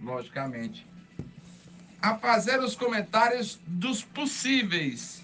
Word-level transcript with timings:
logicamente, 0.00 0.86
a 2.00 2.16
fazer 2.16 2.58
os 2.60 2.74
comentários 2.74 3.60
dos 3.66 4.02
possíveis 4.02 5.22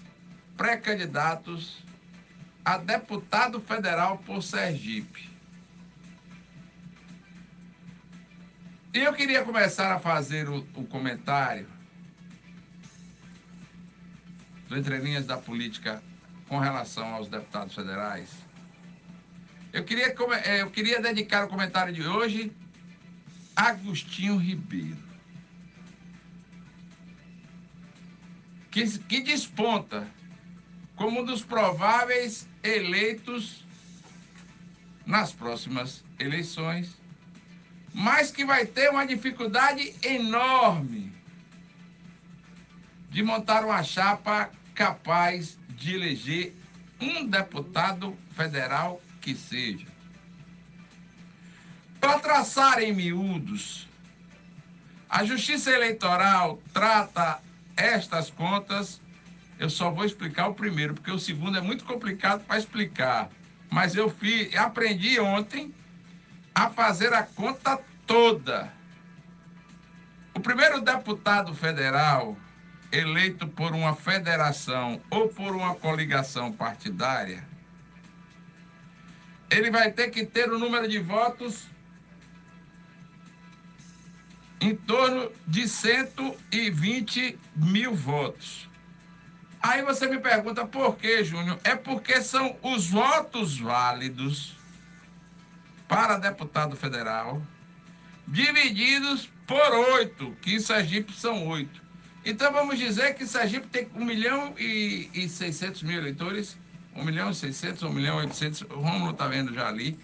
pré-candidatos 0.55 1.83
a 2.63 2.77
deputado 2.77 3.59
federal 3.61 4.17
por 4.19 4.43
Sergipe. 4.43 5.29
E 8.93 8.99
eu 8.99 9.13
queria 9.13 9.43
começar 9.43 9.93
a 9.93 9.99
fazer 9.99 10.49
o, 10.49 10.65
o 10.75 10.85
comentário 10.85 11.67
do 14.67 14.77
Entre 14.77 14.97
Linhas 14.97 15.25
da 15.25 15.37
Política 15.37 16.01
com 16.47 16.59
relação 16.59 17.13
aos 17.13 17.27
deputados 17.27 17.75
federais. 17.75 18.29
Eu 19.71 19.83
queria, 19.83 20.07
eh, 20.45 20.61
eu 20.61 20.71
queria 20.71 21.01
dedicar 21.01 21.45
o 21.45 21.47
comentário 21.47 21.93
de 21.93 22.05
hoje 22.07 22.51
Agostinho 23.57 24.37
Ribeiro. 24.37 25.03
Que, 28.69 28.99
que 28.99 29.19
desponta 29.21 30.07
como 30.95 31.21
um 31.21 31.25
dos 31.25 31.43
prováveis 31.43 32.47
eleitos 32.61 33.65
nas 35.07 35.33
próximas 35.33 36.03
eleições, 36.19 36.95
mas 37.95 38.29
que 38.29 38.45
vai 38.45 38.67
ter 38.67 38.91
uma 38.91 39.07
dificuldade 39.07 39.95
enorme 40.03 41.11
de 43.09 43.23
montar 43.23 43.65
uma 43.65 43.81
chapa 43.81 44.51
capaz 44.75 45.57
de 45.69 45.95
eleger 45.95 46.55
um 47.01 47.25
deputado 47.25 48.15
federal 48.35 49.01
que 49.19 49.33
seja. 49.33 49.96
Para 52.07 52.19
traçar 52.19 52.81
em 52.81 52.93
miúdos, 52.93 53.85
a 55.09 55.25
Justiça 55.25 55.71
Eleitoral 55.71 56.57
trata 56.71 57.41
estas 57.75 58.29
contas. 58.29 59.01
Eu 59.59 59.69
só 59.69 59.91
vou 59.91 60.05
explicar 60.05 60.47
o 60.47 60.53
primeiro, 60.53 60.93
porque 60.93 61.11
o 61.11 61.19
segundo 61.19 61.57
é 61.57 61.61
muito 61.61 61.83
complicado 61.83 62.45
para 62.45 62.57
explicar. 62.57 63.29
Mas 63.69 63.93
eu 63.93 64.09
fiz, 64.09 64.55
aprendi 64.55 65.19
ontem 65.19 65.75
a 66.55 66.69
fazer 66.69 67.11
a 67.11 67.23
conta 67.23 67.77
toda. 68.05 68.71
O 70.33 70.39
primeiro 70.39 70.79
deputado 70.79 71.53
federal 71.53 72.37
eleito 72.89 73.49
por 73.49 73.73
uma 73.73 73.93
federação 73.93 75.01
ou 75.09 75.27
por 75.27 75.53
uma 75.53 75.75
coligação 75.75 76.53
partidária, 76.53 77.43
ele 79.51 79.69
vai 79.69 79.91
ter 79.91 80.09
que 80.09 80.25
ter 80.25 80.49
o 80.49 80.57
número 80.57 80.87
de 80.87 80.99
votos 80.99 81.67
em 84.67 84.75
torno 84.75 85.31
de 85.47 85.67
120 85.67 87.39
mil 87.55 87.95
votos. 87.95 88.67
Aí 89.61 89.81
você 89.81 90.07
me 90.07 90.19
pergunta 90.19 90.65
por 90.65 90.97
quê, 90.97 91.23
Júnior? 91.23 91.57
É 91.63 91.75
porque 91.75 92.21
são 92.21 92.57
os 92.61 92.89
votos 92.89 93.57
válidos 93.57 94.55
para 95.87 96.17
deputado 96.17 96.75
federal 96.75 97.41
divididos 98.27 99.29
por 99.47 99.71
oito, 99.93 100.35
que 100.41 100.55
em 100.55 100.59
Sergipe 100.59 101.13
são 101.13 101.47
oito. 101.47 101.81
Então 102.25 102.51
vamos 102.51 102.77
dizer 102.77 103.15
que 103.15 103.25
Sergipe 103.25 103.67
tem 103.67 103.87
1 103.95 104.03
milhão 104.03 104.53
e, 104.57 105.09
e 105.13 105.29
600 105.29 105.83
mil 105.83 105.97
eleitores, 105.97 106.57
1 106.93 107.05
milhão 107.05 107.31
e 107.31 107.35
600, 107.35 107.83
1 107.83 107.89
milhão 107.93 108.19
e 108.19 108.25
800, 108.25 108.61
o 108.63 108.81
Rômulo 108.81 109.11
está 109.11 109.27
vendo 109.27 109.53
já 109.53 109.69
ali, 109.69 109.97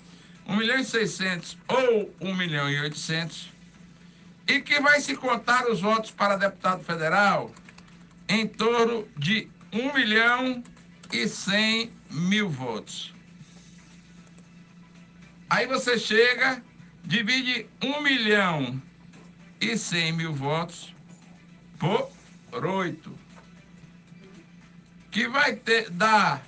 1 0.47 0.55
milhão 0.55 0.79
e 0.79 0.85
600 0.85 1.57
ou 1.67 2.15
1 2.21 2.35
milhão 2.35 2.69
e 2.69 2.79
800, 2.79 3.52
e 4.47 4.61
que 4.61 4.79
vai 4.79 4.99
se 4.99 5.15
contar 5.15 5.67
os 5.69 5.81
votos 5.81 6.11
para 6.11 6.35
deputado 6.35 6.83
federal 6.83 7.51
em 8.27 8.47
torno 8.47 9.07
de 9.17 9.49
1 9.71 9.93
milhão 9.93 10.63
e 11.11 11.27
100 11.27 11.91
mil 12.09 12.49
votos. 12.49 13.13
Aí 15.49 15.67
você 15.67 15.97
chega, 15.97 16.63
divide 17.03 17.67
1 17.81 18.01
milhão 18.01 18.81
e 19.61 19.77
100 19.77 20.13
mil 20.13 20.33
votos 20.33 20.93
por 21.77 22.09
8. 22.51 23.19
Que 25.11 25.27
vai 25.27 25.55
ter, 25.55 25.89
dar 25.91 26.43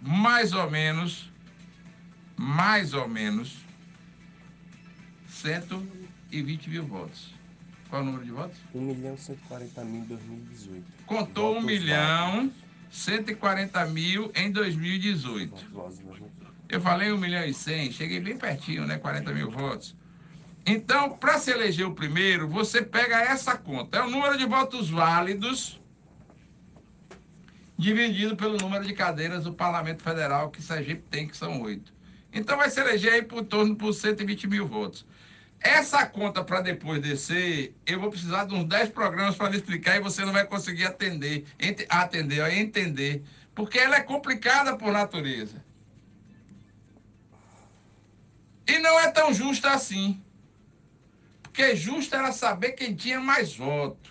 mais 0.00 0.52
ou 0.52 0.70
menos, 0.70 1.30
mais 2.36 2.92
ou 2.92 3.08
menos, 3.08 3.64
120 5.28 6.68
mil 6.68 6.86
votos. 6.86 7.39
Qual 7.90 8.00
é 8.00 8.04
o 8.04 8.06
número 8.06 8.24
de 8.24 8.30
votos? 8.30 8.56
1 8.72 8.80
milhão 8.80 9.16
140 9.16 9.84
mil 9.84 10.00
em 10.00 10.04
2018. 10.04 10.84
Contou 11.06 11.56
1 11.58 11.60
milhão 11.60 12.52
140 12.88 13.84
mil 13.86 14.30
em 14.34 14.50
2018. 14.52 15.66
Eu 16.68 16.80
falei 16.80 17.10
1 17.10 17.18
milhão 17.18 17.44
e 17.44 17.52
100, 17.52 17.90
cheguei 17.90 18.20
bem 18.20 18.38
pertinho, 18.38 18.86
né? 18.86 18.96
40 18.96 19.32
mil 19.32 19.50
votos. 19.50 19.96
Então, 20.64 21.10
para 21.10 21.36
se 21.38 21.50
eleger 21.50 21.84
o 21.84 21.92
primeiro, 21.92 22.46
você 22.48 22.80
pega 22.80 23.20
essa 23.20 23.56
conta. 23.56 23.98
É 23.98 24.02
o 24.02 24.10
número 24.10 24.38
de 24.38 24.46
votos 24.46 24.88
válidos 24.88 25.80
dividido 27.76 28.36
pelo 28.36 28.56
número 28.56 28.84
de 28.84 28.92
cadeiras 28.92 29.44
do 29.44 29.52
Parlamento 29.52 30.02
Federal 30.02 30.50
que 30.50 30.62
Sergipe 30.62 31.02
tem, 31.10 31.26
que 31.26 31.36
são 31.36 31.60
oito. 31.62 31.92
Então, 32.32 32.56
vai 32.56 32.70
se 32.70 32.78
eleger 32.78 33.14
aí 33.14 33.22
por 33.22 33.44
torno 33.44 33.74
por 33.74 33.92
120 33.92 34.46
mil 34.46 34.68
votos. 34.68 35.04
Essa 35.60 36.06
conta, 36.06 36.42
para 36.42 36.62
depois 36.62 37.02
descer, 37.02 37.74
eu 37.84 38.00
vou 38.00 38.10
precisar 38.10 38.44
de 38.44 38.54
uns 38.54 38.64
10 38.64 38.90
programas 38.90 39.36
para 39.36 39.54
explicar 39.54 39.96
e 39.96 40.00
você 40.00 40.24
não 40.24 40.32
vai 40.32 40.46
conseguir 40.46 40.86
atender, 40.86 41.44
ent 41.58 41.84
atender, 41.88 42.50
entender. 42.54 43.22
Porque 43.54 43.78
ela 43.78 43.96
é 43.96 44.00
complicada 44.00 44.74
por 44.76 44.90
natureza. 44.90 45.62
E 48.66 48.78
não 48.78 48.98
é 49.00 49.10
tão 49.10 49.34
justa 49.34 49.70
assim. 49.70 50.22
Porque 51.42 51.76
justo 51.76 52.14
era 52.14 52.32
saber 52.32 52.72
quem 52.72 52.94
tinha 52.94 53.20
mais 53.20 53.54
voto. 53.54 54.10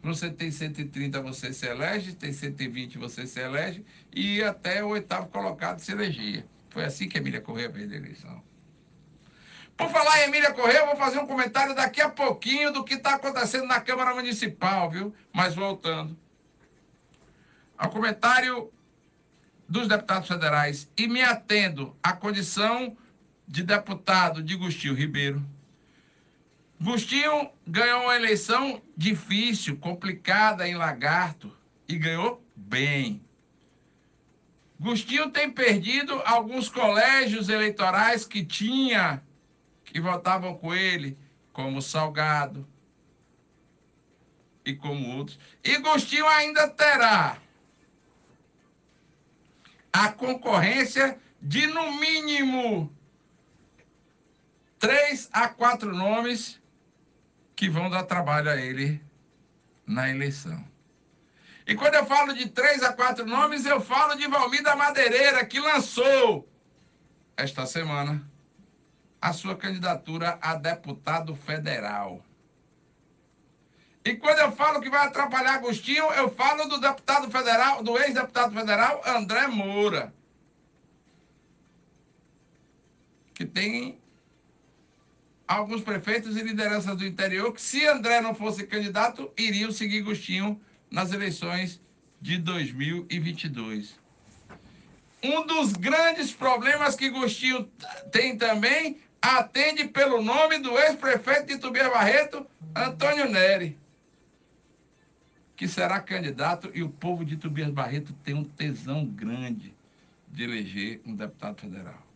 Você 0.00 0.30
tem 0.30 0.50
130, 0.50 1.20
você 1.20 1.52
se 1.52 1.66
elege, 1.66 2.14
tem 2.14 2.32
120, 2.32 2.98
você 2.98 3.26
se 3.26 3.40
elege, 3.40 3.84
e 4.14 4.42
até 4.44 4.82
o 4.84 4.88
oitavo 4.88 5.26
colocado 5.28 5.80
se 5.80 5.90
elegia. 5.90 6.46
Foi 6.70 6.84
assim 6.84 7.08
que 7.08 7.18
Emília 7.18 7.40
Correia 7.40 7.70
fez 7.70 7.90
a 7.90 7.96
eleição. 7.96 8.47
Por 9.78 9.88
falar 9.90 10.20
em 10.20 10.24
Emília 10.24 10.52
Correia, 10.52 10.80
eu 10.80 10.86
vou 10.86 10.96
fazer 10.96 11.20
um 11.20 11.26
comentário 11.26 11.72
daqui 11.72 12.00
a 12.00 12.08
pouquinho 12.10 12.72
do 12.72 12.82
que 12.82 12.94
está 12.94 13.14
acontecendo 13.14 13.64
na 13.64 13.80
Câmara 13.80 14.12
Municipal, 14.12 14.90
viu? 14.90 15.14
Mas 15.32 15.54
voltando. 15.54 16.18
Ao 17.78 17.88
comentário 17.88 18.72
dos 19.68 19.86
deputados 19.86 20.26
federais 20.26 20.90
e 20.96 21.06
me 21.06 21.22
atendo 21.22 21.96
à 22.02 22.12
condição 22.12 22.96
de 23.46 23.62
deputado 23.62 24.42
de 24.42 24.56
Gustinho 24.56 24.94
Ribeiro. 24.94 25.46
Gustinho 26.80 27.48
ganhou 27.64 28.02
uma 28.02 28.16
eleição 28.16 28.82
difícil, 28.96 29.76
complicada 29.76 30.68
em 30.68 30.74
Lagarto 30.74 31.56
e 31.88 31.96
ganhou 31.96 32.44
bem. 32.56 33.22
Gustinho 34.80 35.30
tem 35.30 35.48
perdido 35.48 36.20
alguns 36.24 36.68
colégios 36.68 37.48
eleitorais 37.48 38.24
que 38.24 38.44
tinha, 38.44 39.22
que 39.92 40.00
votavam 40.00 40.56
com 40.56 40.74
ele, 40.74 41.18
como 41.52 41.82
Salgado 41.82 42.66
e 44.64 44.74
como 44.74 45.16
outros. 45.16 45.38
E 45.64 45.78
Gustinho 45.78 46.26
ainda 46.26 46.68
terá 46.68 47.38
a 49.92 50.12
concorrência 50.12 51.18
de, 51.40 51.66
no 51.66 51.92
mínimo, 51.92 52.94
três 54.78 55.28
a 55.32 55.48
quatro 55.48 55.94
nomes 55.94 56.60
que 57.56 57.68
vão 57.68 57.90
dar 57.90 58.04
trabalho 58.04 58.50
a 58.50 58.56
ele 58.56 59.02
na 59.86 60.08
eleição. 60.10 60.64
E 61.66 61.74
quando 61.74 61.94
eu 61.94 62.06
falo 62.06 62.32
de 62.32 62.48
três 62.48 62.82
a 62.82 62.92
quatro 62.92 63.26
nomes, 63.26 63.66
eu 63.66 63.80
falo 63.80 64.16
de 64.16 64.26
Valmir 64.26 64.62
Madeireira, 64.76 65.44
que 65.44 65.58
lançou 65.60 66.48
esta 67.36 67.66
semana 67.66 68.24
a 69.20 69.32
sua 69.32 69.56
candidatura 69.56 70.38
a 70.40 70.54
deputado 70.54 71.34
federal. 71.34 72.24
E 74.04 74.14
quando 74.14 74.38
eu 74.38 74.52
falo 74.52 74.80
que 74.80 74.88
vai 74.88 75.06
atrapalhar 75.06 75.56
Agostinho, 75.56 76.04
eu 76.12 76.30
falo 76.30 76.66
do 76.66 76.80
deputado 76.80 77.30
federal, 77.30 77.82
do 77.82 77.98
ex-deputado 77.98 78.54
federal 78.54 79.02
André 79.04 79.46
Moura, 79.48 80.14
que 83.34 83.44
tem 83.44 84.00
alguns 85.46 85.82
prefeitos 85.82 86.36
e 86.36 86.42
lideranças 86.42 86.96
do 86.96 87.06
interior 87.06 87.52
que, 87.52 87.60
se 87.60 87.86
André 87.86 88.20
não 88.20 88.34
fosse 88.34 88.66
candidato, 88.66 89.30
iriam 89.36 89.70
seguir 89.70 90.02
Gostinho 90.02 90.60
nas 90.90 91.12
eleições 91.12 91.80
de 92.20 92.38
2022. 92.38 93.98
Um 95.22 95.46
dos 95.46 95.72
grandes 95.72 96.32
problemas 96.32 96.94
que 96.94 97.10
Gostinho 97.10 97.64
tem 98.12 98.36
também 98.38 99.00
atende 99.20 99.86
pelo 99.88 100.22
nome 100.22 100.58
do 100.58 100.78
ex-prefeito 100.78 101.46
de 101.46 101.58
Tubia 101.58 101.90
Barreto, 101.90 102.46
Antônio 102.74 103.28
Neri, 103.28 103.78
que 105.56 105.66
será 105.66 106.00
candidato 106.00 106.70
e 106.72 106.84
o 106.84 106.88
povo 106.88 107.24
de 107.24 107.36
Tobias 107.36 107.70
Barreto 107.70 108.12
tem 108.24 108.32
um 108.32 108.44
tesão 108.44 109.04
grande 109.04 109.74
de 110.28 110.44
eleger 110.44 111.00
um 111.04 111.14
deputado 111.14 111.60
federal. 111.60 112.06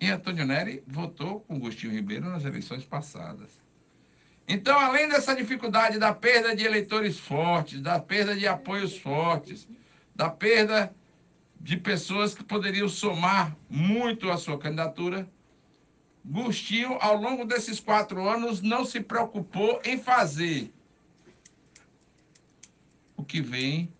E 0.00 0.08
Antônio 0.08 0.46
Neri 0.46 0.84
votou 0.86 1.40
com 1.40 1.56
Agostinho 1.56 1.92
Ribeiro 1.92 2.28
nas 2.28 2.44
eleições 2.44 2.84
passadas. 2.84 3.60
Então, 4.46 4.78
além 4.78 5.08
dessa 5.08 5.34
dificuldade 5.34 5.98
da 5.98 6.14
perda 6.14 6.54
de 6.54 6.64
eleitores 6.64 7.18
fortes, 7.18 7.80
da 7.80 7.98
perda 7.98 8.36
de 8.36 8.46
apoios 8.46 8.96
fortes, 8.96 9.66
da 10.14 10.30
perda 10.30 10.94
de 11.64 11.78
pessoas 11.78 12.34
que 12.34 12.44
poderiam 12.44 12.86
somar 12.90 13.56
muito 13.70 14.30
à 14.30 14.36
sua 14.36 14.58
candidatura, 14.58 15.26
Gustinho, 16.22 16.98
ao 17.00 17.16
longo 17.16 17.46
desses 17.46 17.80
quatro 17.80 18.28
anos, 18.28 18.60
não 18.60 18.84
se 18.84 19.00
preocupou 19.00 19.80
em 19.82 19.96
fazer 19.96 20.70
o 23.16 23.24
que 23.24 23.40
vem 23.40 23.90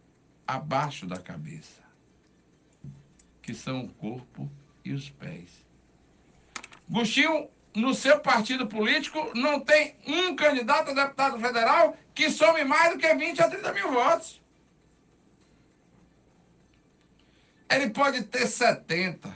abaixo 0.47 1.07
da 1.07 1.19
cabeça, 1.19 1.81
que 3.41 3.55
são 3.55 3.87
o 3.87 3.89
corpo 3.95 4.51
e 4.85 4.93
os 4.93 5.09
pés. 5.09 5.65
Gustinho, 6.87 7.49
no 7.75 7.95
seu 7.95 8.21
partido 8.21 8.67
político, 8.67 9.33
não 9.35 9.59
tem 9.59 9.97
um 10.07 10.37
candidato 10.37 10.91
a 10.91 10.95
deputado 10.95 11.41
federal 11.41 11.97
que 12.15 12.29
some 12.29 12.63
mais 12.63 12.93
do 12.93 12.99
que 12.99 13.15
20 13.15 13.41
a 13.41 13.49
30 13.49 13.73
mil 13.73 13.91
votos. 13.91 14.44
Ele 17.69 17.91
pode 17.91 18.23
ter 18.25 18.47
70. 18.47 19.35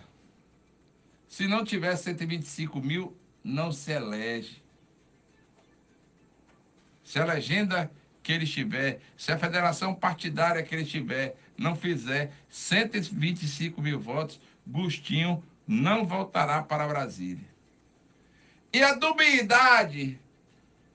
Se 1.29 1.47
não 1.47 1.65
tiver 1.65 1.97
125 1.97 2.81
mil, 2.81 3.17
não 3.43 3.73
se 3.73 3.93
elege. 3.93 4.63
Se 7.05 7.19
a 7.19 7.25
legenda 7.25 7.91
que 8.23 8.33
ele 8.33 8.47
tiver, 8.47 9.01
se 9.17 9.33
a 9.33 9.39
federação 9.39 9.95
partidária 9.95 10.63
que 10.63 10.75
ele 10.75 10.85
tiver 10.85 11.37
não 11.57 11.75
fizer 11.75 12.33
125 12.51 13.81
mil 13.81 13.99
votos, 13.99 14.41
Gustinho 14.67 15.43
não 15.67 16.07
voltará 16.07 16.63
para 16.63 16.87
Brasília. 16.87 17.49
E 18.73 18.83
a 18.83 18.95
dubiedade 18.95 20.21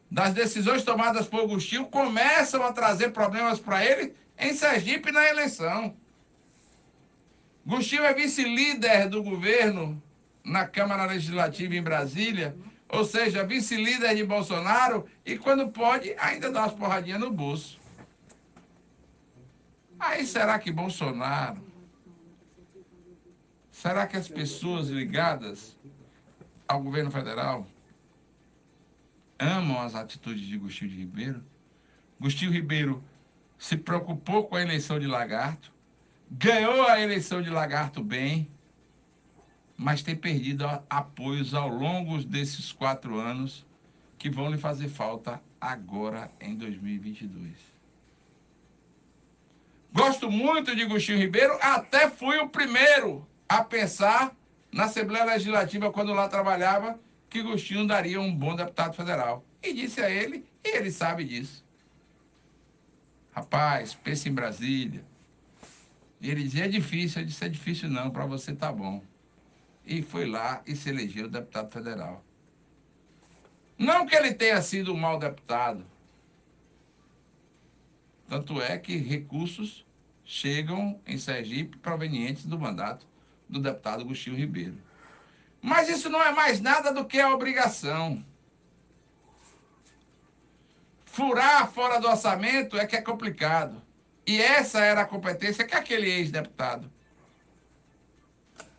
das 0.09 0.33
decisões 0.33 0.83
tomadas 0.83 1.27
por 1.27 1.41
Agostinho 1.41 1.87
começam 1.87 2.63
a 2.63 2.71
trazer 2.71 3.09
problemas 3.09 3.59
para 3.59 3.83
ele 3.83 4.13
em 4.37 4.53
Sergipe 4.53 5.11
na 5.11 5.27
eleição. 5.27 5.97
Agostinho 7.65 8.03
é 8.03 8.13
vice-líder 8.13 9.07
do 9.07 9.23
governo 9.23 10.01
na 10.43 10.67
Câmara 10.67 11.05
Legislativa 11.05 11.75
em 11.75 11.81
Brasília, 11.81 12.55
ou 12.89 13.05
seja, 13.05 13.45
vice-líder 13.45 14.15
de 14.15 14.23
Bolsonaro, 14.25 15.05
e 15.25 15.37
quando 15.37 15.69
pode, 15.69 16.13
ainda 16.19 16.51
dá 16.51 16.61
umas 16.61 16.73
porradinhas 16.73 17.19
no 17.19 17.31
bolso. 17.31 17.79
Aí 19.97 20.25
será 20.25 20.59
que 20.59 20.71
Bolsonaro, 20.71 21.65
será 23.71 24.05
que 24.05 24.17
as 24.17 24.27
pessoas 24.27 24.89
ligadas 24.89 25.77
ao 26.67 26.83
governo 26.83 27.09
federal 27.09 27.65
amam 29.39 29.81
as 29.81 29.95
atitudes 29.95 30.45
de 30.45 30.55
Agostinho 30.55 30.91
de 30.91 30.97
Ribeiro? 30.97 31.43
Agostinho 32.19 32.51
Ribeiro 32.51 33.03
se 33.57 33.77
preocupou 33.77 34.45
com 34.45 34.57
a 34.57 34.61
eleição 34.61 34.99
de 34.99 35.07
Lagarto, 35.07 35.72
ganhou 36.37 36.87
a 36.87 36.99
eleição 36.99 37.41
de 37.41 37.49
Lagarto 37.49 38.03
bem, 38.03 38.49
mas 39.77 40.01
tem 40.01 40.15
perdido 40.15 40.65
apoios 40.89 41.53
ao 41.53 41.67
longo 41.67 42.23
desses 42.23 42.71
quatro 42.71 43.19
anos 43.19 43.65
que 44.17 44.29
vão 44.29 44.49
lhe 44.49 44.57
fazer 44.57 44.87
falta 44.87 45.41
agora 45.61 46.31
em 46.41 46.55
2022. 46.55 47.51
Gosto 49.91 50.31
muito 50.31 50.75
de 50.75 50.81
Agostinho 50.83 51.19
Ribeiro, 51.19 51.55
até 51.61 52.09
fui 52.09 52.37
o 52.39 52.49
primeiro 52.49 53.27
a 53.47 53.63
pensar 53.63 54.35
na 54.71 54.85
Assembleia 54.85 55.25
Legislativa, 55.25 55.91
quando 55.91 56.13
lá 56.13 56.27
trabalhava, 56.27 56.99
que 57.29 57.41
Agostinho 57.41 57.85
daria 57.85 58.19
um 58.19 58.33
bom 58.33 58.55
deputado 58.55 58.95
federal. 58.95 59.45
E 59.61 59.71
disse 59.71 60.01
a 60.01 60.09
ele, 60.09 60.43
e 60.63 60.69
ele 60.69 60.89
sabe 60.89 61.23
disso. 61.25 61.63
Rapaz, 63.31 63.93
pense 63.93 64.27
em 64.27 64.33
Brasília. 64.33 65.12
Ele 66.29 66.43
dizia, 66.43 66.65
é 66.65 66.67
difícil. 66.67 67.21
Eu 67.21 67.27
disse, 67.27 67.43
é 67.43 67.49
difícil 67.49 67.89
não, 67.89 68.09
para 68.09 68.25
você 68.25 68.53
tá 68.53 68.71
bom 68.71 69.03
e 69.85 70.01
foi 70.01 70.25
lá 70.25 70.61
e 70.65 70.75
se 70.75 70.89
elegeu 70.89 71.27
deputado 71.27 71.71
federal. 71.71 72.23
Não 73.77 74.05
que 74.05 74.15
ele 74.15 74.33
tenha 74.33 74.61
sido 74.61 74.93
um 74.93 74.97
mau 74.97 75.19
deputado. 75.19 75.85
Tanto 78.29 78.61
é 78.61 78.77
que 78.77 78.95
recursos 78.95 79.85
chegam 80.23 80.99
em 81.05 81.17
Sergipe 81.17 81.77
provenientes 81.77 82.45
do 82.45 82.57
mandato 82.57 83.05
do 83.49 83.59
deputado 83.59 84.01
Agostinho 84.01 84.37
Ribeiro. 84.37 84.77
Mas 85.61 85.89
isso 85.89 86.09
não 86.09 86.21
é 86.21 86.31
mais 86.31 86.61
nada 86.61 86.91
do 86.93 87.05
que 87.05 87.19
a 87.19 87.33
obrigação. 87.33 88.23
Furar 91.05 91.69
fora 91.71 91.99
do 91.99 92.07
orçamento 92.07 92.77
é 92.77 92.87
que 92.87 92.95
é 92.95 93.01
complicado. 93.01 93.81
E 94.25 94.41
essa 94.41 94.79
era 94.79 95.01
a 95.01 95.05
competência 95.05 95.65
que 95.65 95.75
aquele 95.75 96.09
ex-deputado 96.09 96.89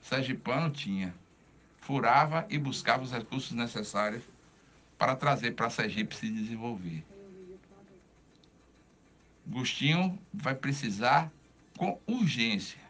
sergipano 0.00 0.70
tinha. 0.70 1.14
Furava 1.81 2.46
e 2.49 2.56
buscava 2.56 3.02
os 3.02 3.12
recursos 3.12 3.52
necessários 3.52 4.23
para 4.96 5.17
trazer 5.17 5.52
para 5.52 5.69
Sergipe 5.69 6.17
se 6.17 6.31
desenvolver. 6.31 7.05
Agostinho 9.46 10.19
vai 10.32 10.55
precisar, 10.55 11.31
com 11.76 12.00
urgência, 12.06 12.81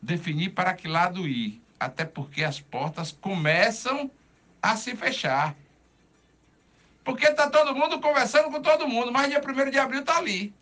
definir 0.00 0.50
para 0.50 0.72
que 0.74 0.86
lado 0.86 1.26
ir, 1.26 1.60
até 1.80 2.04
porque 2.04 2.44
as 2.44 2.60
portas 2.60 3.10
começam 3.10 4.08
a 4.62 4.76
se 4.76 4.94
fechar. 4.94 5.56
Porque 7.02 7.26
está 7.26 7.50
todo 7.50 7.74
mundo 7.74 8.00
conversando 8.00 8.50
com 8.50 8.62
todo 8.62 8.86
mundo, 8.86 9.10
mas 9.10 9.28
dia 9.28 9.40
1 9.40 9.70
de 9.70 9.78
abril 9.78 10.00
está 10.00 10.18
ali. 10.18 10.54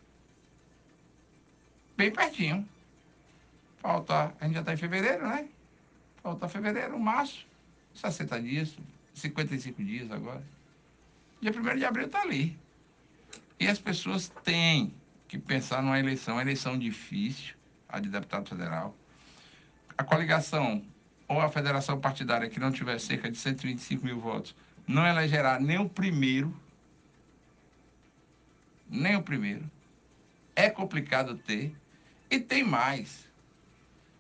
Bem 1.97 2.11
pertinho. 2.11 2.69
Falta. 3.79 4.35
A 4.41 4.45
gente 4.45 4.55
já 4.55 4.61
está 4.61 4.73
em 4.73 4.77
fevereiro, 4.77 5.27
né? 5.27 5.49
Falta 6.23 6.49
fevereiro, 6.49 6.99
março, 6.99 7.47
60 7.95 8.41
dias, 8.43 8.77
55 9.15 9.85
dias 9.85 10.11
agora. 10.11 10.43
Dia 11.41 11.53
1 11.53 11.77
de 11.77 11.85
abril 11.85 12.07
está 12.07 12.23
ali. 12.23 12.59
E 13.61 13.69
as 13.69 13.79
pessoas 13.79 14.29
têm 14.43 14.95
que 15.29 15.39
pensar 15.39 15.83
numa 15.83 15.99
eleição, 15.99 16.35
uma 16.37 16.43
eleição 16.43 16.79
difícil, 16.79 17.55
a 17.89 18.01
de 18.01 18.09
deputado 18.09 18.49
federal. 18.49 18.97
A 19.97 20.03
coligação 20.03 20.83
ou 21.29 21.41
a 21.41 21.51
federação 21.51 22.01
partidária 22.01 22.49
que 22.49 22.59
não 22.59 22.73
tiver 22.73 22.99
cerca 22.99 23.31
de 23.31 23.39
125 23.39 24.05
mil 24.05 24.19
votos 24.19 24.55
não 24.87 25.07
elegerá 25.07 25.59
nem 25.59 25.79
o 25.79 25.89
primeiro, 25.89 26.55
nem 28.89 29.17
o 29.17 29.23
primeiro. 29.23 29.71
É 30.55 30.69
complicado 30.71 31.37
ter. 31.37 31.75
E 32.35 32.41
tem 32.41 32.65
mais. 32.65 33.29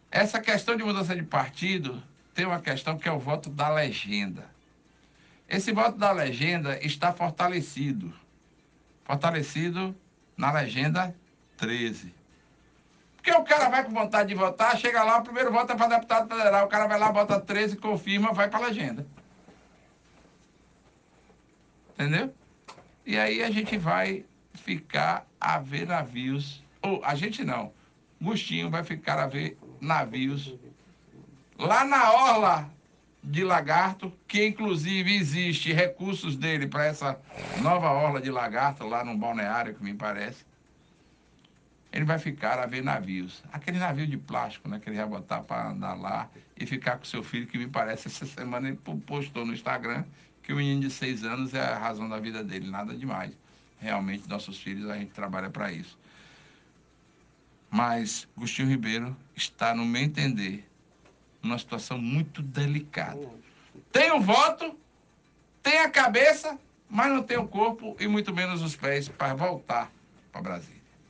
Essa 0.08 0.40
questão 0.40 0.76
de 0.76 0.84
mudança 0.84 1.16
de 1.16 1.24
partido 1.24 2.00
tem 2.32 2.46
uma 2.46 2.60
questão 2.60 2.96
que 2.96 3.08
é 3.08 3.12
o 3.12 3.18
voto 3.18 3.50
da 3.50 3.68
legenda. 3.68 4.48
Esse 5.48 5.72
voto 5.72 5.98
da 5.98 6.12
legenda 6.12 6.78
está 6.80 7.12
fortalecido. 7.12 8.14
Fortalecido 9.02 9.96
na 10.36 10.52
legenda 10.52 11.12
13. 11.56 12.14
Porque 13.16 13.32
o 13.32 13.42
cara 13.42 13.68
vai 13.68 13.82
com 13.82 13.90
vontade 13.90 14.28
de 14.28 14.36
votar, 14.36 14.78
chega 14.78 15.02
lá, 15.02 15.18
o 15.18 15.24
primeiro 15.24 15.50
voto 15.50 15.72
é 15.72 15.76
para 15.76 15.96
deputado 15.96 16.28
federal, 16.28 16.66
o 16.66 16.68
cara 16.68 16.86
vai 16.86 17.00
lá, 17.00 17.10
vota 17.10 17.40
13, 17.40 17.78
confirma, 17.78 18.32
vai 18.32 18.48
para 18.48 18.64
a 18.64 18.68
legenda. 18.68 19.04
Entendeu? 21.94 22.32
E 23.04 23.18
aí 23.18 23.42
a 23.42 23.50
gente 23.50 23.76
vai 23.76 24.24
ficar 24.52 25.26
a 25.40 25.58
ver 25.58 25.88
navios. 25.88 26.62
Ou 26.80 27.04
a 27.04 27.16
gente 27.16 27.42
não. 27.42 27.72
Gustinho 28.24 28.70
vai 28.70 28.82
ficar 28.82 29.18
a 29.18 29.26
ver 29.26 29.56
navios 29.80 30.54
lá 31.58 31.84
na 31.84 32.12
orla 32.12 32.70
de 33.22 33.42
Lagarto, 33.42 34.12
que 34.26 34.46
inclusive 34.46 35.16
existe 35.16 35.72
recursos 35.72 36.36
dele 36.36 36.66
para 36.66 36.84
essa 36.84 37.18
nova 37.62 37.90
orla 37.90 38.20
de 38.20 38.30
Lagarto, 38.30 38.86
lá 38.86 39.04
no 39.04 39.16
balneário, 39.16 39.74
que 39.74 39.82
me 39.82 39.94
parece. 39.94 40.44
Ele 41.90 42.04
vai 42.04 42.18
ficar 42.18 42.58
a 42.58 42.66
ver 42.66 42.82
navios. 42.82 43.42
Aquele 43.52 43.78
navio 43.78 44.06
de 44.06 44.16
plástico, 44.16 44.68
né, 44.68 44.80
que 44.80 44.90
ele 44.90 44.96
vai 44.96 45.06
botar 45.06 45.42
para 45.42 45.70
andar 45.70 45.94
lá 45.94 46.28
e 46.56 46.66
ficar 46.66 46.98
com 46.98 47.04
seu 47.04 47.22
filho, 47.22 47.46
que 47.46 47.56
me 47.56 47.68
parece, 47.68 48.08
essa 48.08 48.26
semana 48.26 48.68
ele 48.68 48.78
postou 49.06 49.46
no 49.46 49.54
Instagram 49.54 50.04
que 50.42 50.52
o 50.52 50.56
menino 50.56 50.82
de 50.82 50.90
seis 50.90 51.24
anos 51.24 51.54
é 51.54 51.60
a 51.60 51.78
razão 51.78 52.08
da 52.08 52.18
vida 52.18 52.44
dele, 52.44 52.70
nada 52.70 52.94
demais. 52.94 53.32
Realmente, 53.78 54.28
nossos 54.28 54.58
filhos, 54.58 54.90
a 54.90 54.98
gente 54.98 55.12
trabalha 55.12 55.48
para 55.48 55.72
isso. 55.72 55.98
Mas 57.74 58.28
Agostinho 58.36 58.68
Ribeiro 58.68 59.16
está, 59.34 59.74
no 59.74 59.84
meu 59.84 60.00
entender, 60.00 60.64
numa 61.42 61.58
situação 61.58 61.98
muito 61.98 62.40
delicada. 62.40 63.28
tem 63.90 64.12
o 64.12 64.20
voto, 64.20 64.78
tem 65.60 65.80
a 65.80 65.90
cabeça, 65.90 66.56
mas 66.88 67.10
não 67.10 67.24
tem 67.24 67.36
o 67.36 67.48
corpo 67.48 67.96
e 67.98 68.06
muito 68.06 68.32
menos 68.32 68.62
os 68.62 68.76
pés 68.76 69.08
para 69.08 69.34
voltar 69.34 69.90
para 70.30 70.40
Brasília. 70.40 70.83